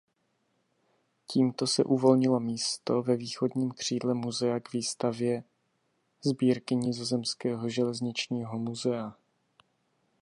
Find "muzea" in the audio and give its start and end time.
4.13-4.59, 8.59-9.15